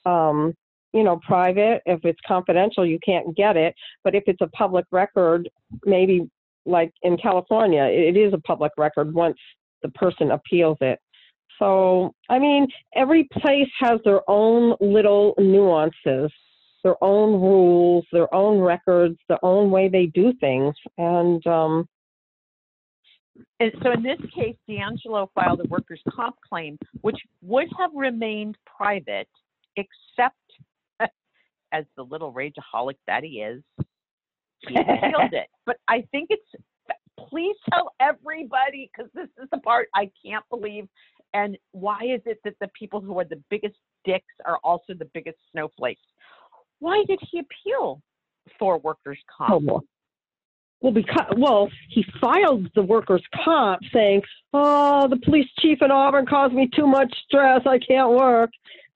[0.07, 0.55] um,
[0.93, 1.83] you know, private.
[1.87, 3.75] If it's confidential, you can't get it.
[4.05, 5.49] But if it's a public record,
[5.85, 6.29] maybe
[6.67, 9.39] like in California, it is a public record once
[9.83, 10.99] the person appeals it.
[11.59, 16.31] So, I mean, every place has their own little nuances,
[16.85, 20.75] their own rules, their own records, their own way they do things.
[20.97, 21.89] And, um,
[23.61, 28.57] And so in this case, DeAngelo filed a workers' comp claim, which would have remained
[28.77, 29.29] private,
[29.77, 30.37] except
[31.73, 33.63] as the little rageaholic that he is,
[34.67, 35.47] he appealed it.
[35.67, 36.65] But I think it's,
[37.29, 40.89] please tell everybody, because this is the part I can't believe.
[41.35, 45.05] And why is it that the people who are the biggest dicks are also the
[45.13, 46.01] biggest snowflakes?
[46.79, 48.01] Why did he appeal
[48.59, 49.65] for workers' oh, comp?
[49.67, 49.85] well,
[50.81, 54.23] well, because well, he filed the workers' comp saying,
[54.55, 57.63] "Oh, the police chief in Auburn caused me too much stress.
[57.67, 58.51] I can't work."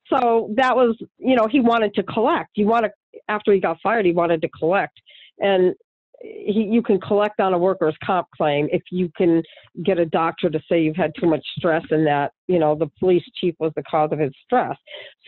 [0.09, 2.51] So that was, you know, he wanted to collect.
[2.53, 2.93] He wanted
[3.29, 5.01] after he got fired, he wanted to collect,
[5.39, 5.75] and
[6.23, 9.43] he, you can collect on a workers' comp claim if you can
[9.85, 12.91] get a doctor to say you've had too much stress and that, you know, the
[12.99, 14.77] police chief was the cause of his stress.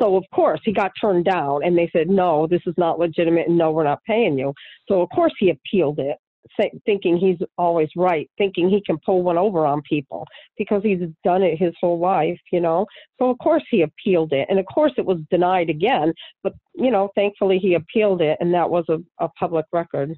[0.00, 3.48] So of course he got turned down, and they said, "No, this is not legitimate,
[3.48, 4.52] and no, we're not paying you."
[4.88, 6.16] So of course he appealed it
[6.58, 10.26] say, thinking he's always right, thinking he can pull one over on people
[10.58, 12.86] because he's done it his whole life, you know.
[13.18, 16.12] So of course he appealed it, and of course it was denied again.
[16.42, 20.16] But you know, thankfully he appealed it, and that was a, a public record.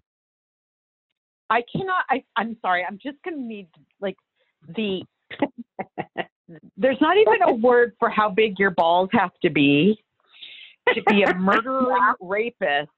[1.51, 2.05] I cannot.
[2.11, 2.85] I, I'm sorry.
[2.87, 3.69] I'm just going to need
[4.01, 4.17] like
[4.77, 5.03] the.
[6.77, 10.01] there's not even a word for how big your balls have to be
[10.95, 12.91] to be a murdering rapist,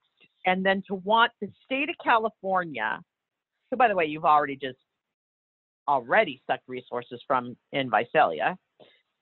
[0.47, 3.01] and then to want the state of California.
[3.71, 4.79] So, by the way, you've already just
[5.87, 8.57] already sucked resources from in Visalia.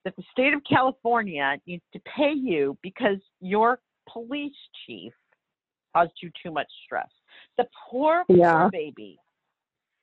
[0.04, 4.54] That the state of California needs to pay you because your police
[4.87, 5.12] chief
[5.96, 7.09] caused you too much stress.
[7.59, 8.68] The poor, poor Yeah.
[8.70, 9.18] baby.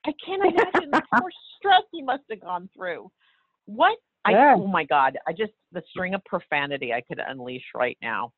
[0.06, 3.10] I can't imagine the poor stress he must have gone through.
[3.66, 3.96] What?
[4.26, 4.54] I, Yeah.
[4.56, 5.18] oh my God!
[5.26, 8.32] I just the string of profanity I could unleash right now.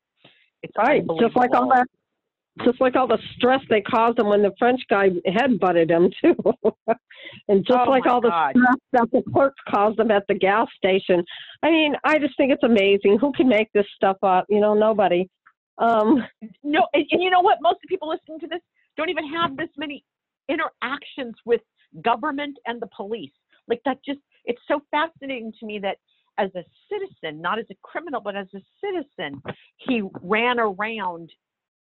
[0.63, 1.87] It's Right, just like all that,
[2.63, 6.09] just like all the stress they caused him when the French guy head butted him
[6.21, 6.35] too,
[7.47, 8.53] and just Oh like all the God.
[8.55, 11.23] stress that the clerks caused him at the gas station.
[11.63, 13.17] I mean, I just think it's amazing.
[13.19, 14.45] Who can make this stuff up?
[14.49, 15.27] You know, nobody.
[15.77, 16.23] Um,
[16.63, 17.59] No, and, and you know what?
[17.61, 18.61] Most of the people listening to this
[18.97, 20.03] don't even have this many
[20.49, 21.61] interactions with
[22.03, 23.31] government and the police.
[23.67, 25.97] Like that just it's so fascinating to me that
[26.37, 29.41] as a citizen, not as a criminal, but as a citizen,
[29.77, 31.31] he ran around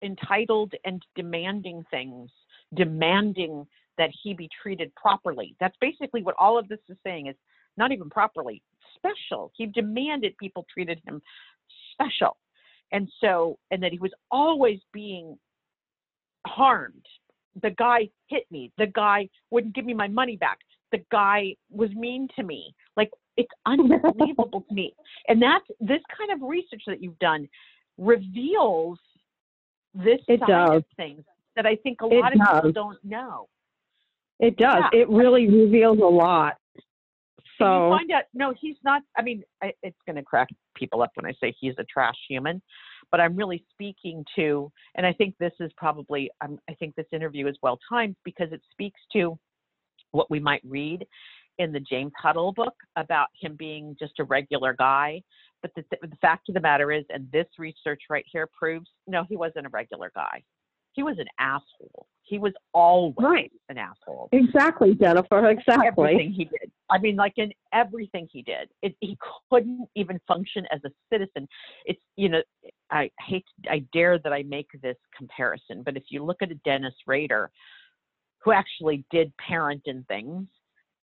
[0.03, 2.29] entitled and demanding things,
[2.75, 3.65] demanding
[3.97, 5.55] that he be treated properly.
[5.59, 7.35] That's basically what all of this is saying is
[7.77, 8.61] not even properly,
[8.95, 9.51] special.
[9.55, 11.21] He demanded people treated him
[11.93, 12.37] special.
[12.91, 15.37] And so, and that he was always being
[16.45, 17.05] harmed.
[17.61, 18.71] The guy hit me.
[18.77, 20.59] The guy wouldn't give me my money back.
[20.91, 22.73] The guy was mean to me.
[22.97, 24.93] Like it's unbelievable to me.
[25.27, 27.47] And that's this kind of research that you've done
[27.97, 28.99] reveals
[29.93, 30.69] this It side does.
[30.77, 31.23] of things
[31.55, 33.47] that I think a It lot of people don't know.
[34.39, 34.83] it does.
[34.93, 35.01] Yeah.
[35.01, 36.57] It really reveals a lot.
[36.75, 36.83] And
[37.67, 39.03] So you find out, no, he's not.
[39.17, 42.15] I mean, I, it's going to crack people up when I say he's a trash
[42.27, 42.59] human,
[43.11, 47.05] but I'm really speaking to, and I think this is probably, um, I think this
[47.11, 49.37] interview is well timed because it speaks to
[50.11, 51.05] what we might read
[51.59, 55.21] in the James Huddle book about him being just a regular guy.
[55.61, 59.23] But the, the fact of the matter is, and this research right here proves, no,
[59.29, 60.41] he wasn't a regular guy.
[60.93, 62.07] He was an asshole.
[62.23, 63.51] He was always Right.
[63.69, 65.49] an asshole exactly, Jennifer.
[65.49, 65.87] Exactly.
[65.87, 66.71] everything he did.
[66.89, 69.17] I mean, like in everything he did, it, he
[69.49, 71.47] couldn't even function as a citizen.
[71.85, 72.41] It's you know,
[72.89, 76.55] I hate, I dare that I make this comparison, but if you look at a
[76.65, 77.51] Dennis Rader,
[78.43, 80.47] who actually did parent and things,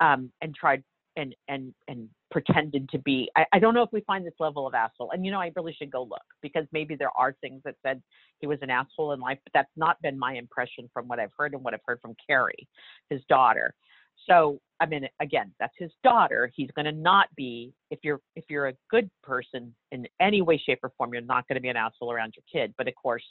[0.01, 0.83] um, and tried
[1.17, 4.67] and and and pretended to be, I, I don't know if we find this level
[4.67, 5.11] of asshole.
[5.13, 8.03] And you know, I really should go look because maybe there are things that said
[8.41, 11.33] he was an asshole in life, but that's not been my impression from what I've
[11.37, 12.67] heard and what I've heard from Kerri,
[13.11, 13.75] his daughter.
[14.29, 16.51] So I mean, again, that's his daughter.
[16.55, 20.61] He's going to not be if you're if you're a good person in any way,
[20.65, 21.13] shape, or form.
[21.13, 22.75] You're not going to be an asshole around your kid.
[22.79, 23.25] But of course,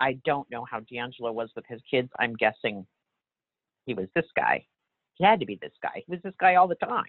[0.00, 2.10] I don't know how DeAngelo was with his kids.
[2.18, 2.86] I'm guessing
[3.86, 4.66] he was this guy.
[5.14, 6.02] He had to be this guy.
[6.06, 7.04] He was this guy all the time.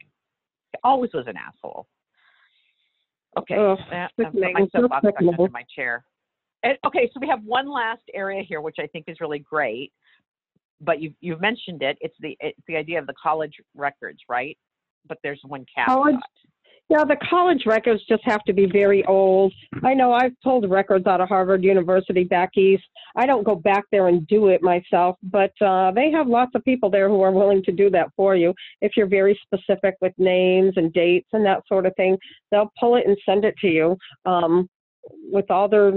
[0.84, 1.88] Always was an asshole.
[3.38, 6.04] Okay, Ugh, that, I put sickening, my so soapbox under my chair.
[6.64, 9.92] And, okay, so we have one last area here, which I think is really great.
[10.82, 11.98] But you've you've mentioned it.
[12.02, 14.58] It's the it's the idea of the college records, right?
[15.08, 15.88] But there's one caveat.
[15.88, 16.16] College-
[16.90, 19.54] Yeah, the college records just have to be very old.
[19.84, 22.86] I know I've pulled records out of Harvard University back east.
[23.18, 26.64] I don't go back there and do it myself, but uh, they have lots of
[26.64, 28.54] people there who are willing to do that for you.
[28.80, 32.18] If you're very specific with names and dates and that sort of thing,
[32.52, 34.70] they'll pull it and send it to you um,
[35.30, 35.92] with all their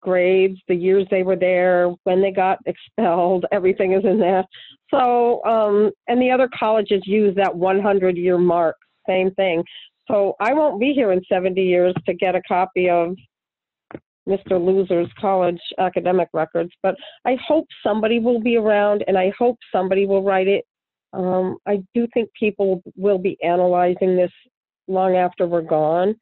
[0.00, 4.44] grades, the years they were there, when they got expelled, everything is in there.
[4.90, 8.74] So, um, and the other colleges use that 100 year mark,
[9.08, 9.62] same thing.
[10.12, 13.16] So I won't be here in 70 years to get a copy of
[14.28, 14.52] Mr.
[14.52, 16.94] Loser's college academic records, but
[17.24, 20.66] I hope somebody will be around and I hope somebody will write it.
[21.14, 24.30] Um, I do think people will be analyzing this
[24.86, 26.14] long after we're gone.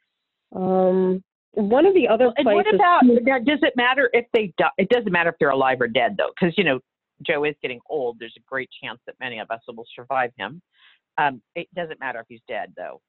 [0.55, 1.23] Um,
[1.53, 2.55] one of the other And places.
[2.55, 4.71] what about does it matter if they die?
[4.79, 6.79] It doesn't matter if they're alive or dead though, because you know
[7.27, 8.19] Joe is getting old.
[8.21, 10.63] There's a great chance that many of us will survive him.
[11.19, 13.01] Um, it doesn't matter if he's dead though.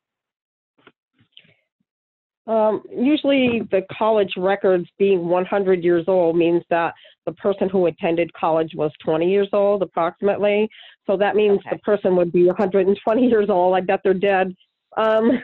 [2.47, 6.93] Um, usually, the college records being 100 years old means that
[7.25, 10.67] the person who attended college was 20 years old, approximately.
[11.05, 11.69] So that means Okay.
[11.71, 13.75] the person would be 120 years old.
[13.75, 14.55] I bet they're dead.
[14.97, 15.43] Um,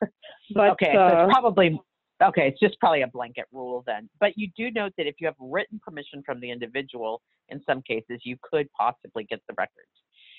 [0.54, 1.80] but okay, so uh, it's probably
[2.22, 2.48] okay.
[2.48, 4.08] It's just probably a blanket rule then.
[4.18, 7.82] But you do note that if you have written permission from the individual, in some
[7.82, 9.90] cases, you could possibly get the records,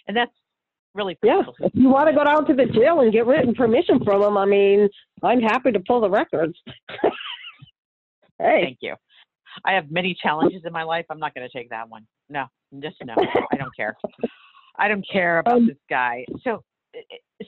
[0.08, 0.34] and that's
[0.98, 4.04] really yeah, if you want to go down to the jail and get written permission
[4.04, 4.90] from them, I mean,
[5.24, 6.56] I'm happy to pull the records.
[8.40, 8.96] hey, Thank you.
[9.66, 11.06] I have many challenges in my life.
[11.10, 12.06] I'm not going to take that one.
[12.30, 12.46] No,
[12.82, 13.14] just no.
[13.52, 13.96] I don't care.
[14.78, 16.26] I don't care about Um, this guy.
[16.44, 16.62] So,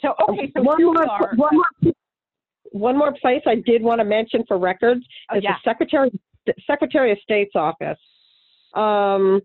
[0.01, 0.51] so okay.
[0.55, 1.33] So one more, are.
[1.35, 1.93] one more,
[2.71, 5.53] one more place I did want to mention for records Oh, is yeah.
[5.63, 6.11] the Secretary
[6.65, 7.99] Secretary of State's office.
[8.73, 9.41] Um,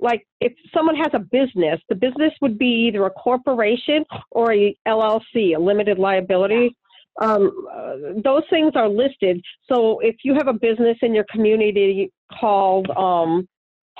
[0.00, 4.76] like if someone has a business, the business would be either a corporation or a
[4.86, 6.76] LLC, a limited liability.
[7.20, 9.42] Um, uh, those things are listed.
[9.70, 13.48] So if you have a business in your community called um,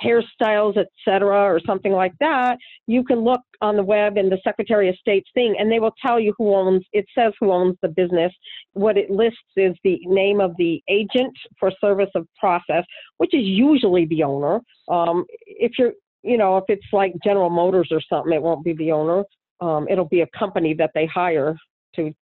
[0.03, 4.89] hairstyles, etc., or something like that, you can look on the web in the Secretary
[4.89, 6.83] of State's thing, and they will tell you who owns.
[6.93, 8.31] It says who owns the business.
[8.73, 12.83] What it lists is the name of the agent for service of process,
[13.17, 14.61] which is usually the owner.
[14.89, 15.93] Um, if you're,
[16.23, 19.23] you know, if it's like General Motors or something, it won't be the owner.
[19.61, 21.55] Um, it'll be a company that they hire
[21.95, 22.13] to,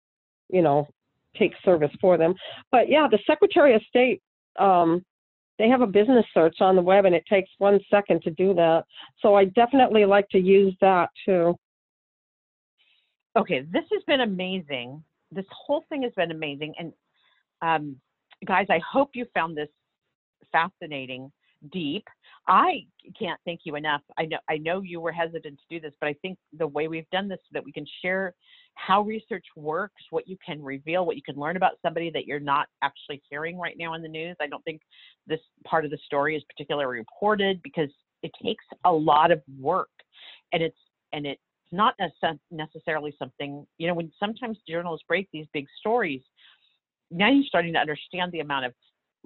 [0.49, 0.87] you know,
[1.37, 2.33] take service for them.
[2.71, 4.21] But yeah, the Secretary of State.
[4.57, 5.03] Um,
[5.59, 8.53] they have a business search on the web and it takes one second to do
[8.53, 8.83] that.
[9.21, 11.55] So I definitely like to use that too.
[13.37, 15.03] okay, this has been amazing.
[15.31, 16.73] This whole thing has been amazing.
[16.79, 16.93] And
[17.61, 17.95] um,
[18.45, 19.69] guys, I hope you found this
[20.51, 21.31] fascinating,
[21.71, 22.05] deep.
[22.47, 22.85] I
[23.17, 24.01] can't thank you enough.
[24.17, 26.87] I know I know you were hesitant to do this, but I think the way
[26.87, 28.33] we've done this so that we can share
[28.77, 32.39] how research works, what you can reveal, what you can learn about somebody that you're
[32.39, 34.35] not actually hearing right now in the news.
[34.39, 34.81] I don't think
[35.25, 37.89] this part of the story is particularly reported because
[38.23, 39.89] it takes a lot of work
[40.53, 40.77] and it's
[41.13, 41.95] and it's not
[42.51, 46.21] necessarily something you know when sometimes journalists break these big stories
[47.11, 48.73] now you're starting to understand the amount of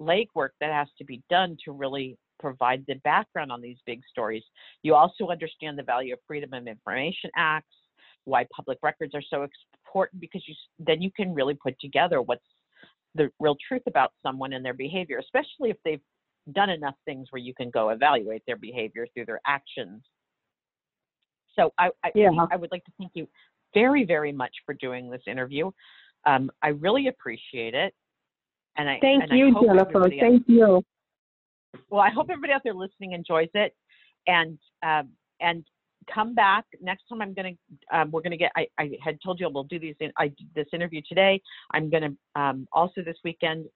[0.00, 4.42] legwork that has to be done to really provide the background on these big stories
[4.82, 7.74] you also understand the value of freedom of information acts
[8.24, 9.46] why public records are so
[9.86, 12.44] important because you then you can really put together what's
[13.14, 16.00] the real truth about someone and their behavior especially if they've
[16.52, 20.02] done enough things where you can go evaluate their behavior through their actions
[21.54, 22.30] so I, I, Yeah.
[22.50, 23.28] I would like to thank you
[23.74, 25.70] very, very much for doing this interview.
[26.26, 27.94] Um, I really appreciate it.
[28.76, 30.08] And I Thank and you, hope Jennifer.
[30.08, 30.82] Thank you.
[31.90, 33.74] well, I hope everybody out there listening enjoys it,
[34.26, 35.10] and um,
[35.42, 35.62] and
[36.12, 37.22] come back next time.
[37.22, 37.52] I'm gonna
[37.92, 38.52] um, we're gonna get.
[38.56, 39.94] I, I had told you we'll do these.
[40.00, 41.40] In, I this interview today.
[41.72, 43.66] I'm gonna um, also this weekend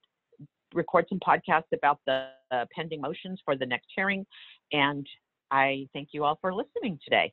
[0.75, 4.27] record some podcasts about the uh, pending motions for the next hearing,
[4.73, 5.07] and
[5.51, 7.33] I thank you all for listening today.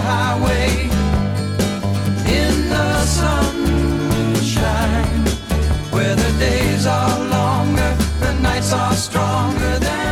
[0.00, 0.82] Highway
[2.30, 4.54] in the sunshine,
[5.90, 10.07] where the days are longer, the nights are strong.